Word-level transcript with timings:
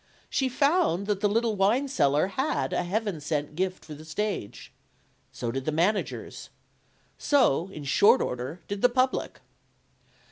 She 0.31 0.49
found 0.49 1.05
that 1.05 1.19
the 1.19 1.29
little 1.29 1.55
wine 1.55 1.87
seller 1.87 2.29
had 2.29 2.73
a 2.73 2.81
Heaven 2.81 3.21
sent 3.21 3.53
gift 3.55 3.85
for 3.85 3.93
the 3.93 4.03
stage. 4.03 4.71
So 5.31 5.51
did 5.51 5.65
the 5.65 5.71
managers. 5.71 6.49
So, 7.19 7.67
in 7.71 7.83
short 7.83 8.19
order, 8.19 8.61
did 8.67 8.81
the 8.81 8.89
public. 8.89 9.41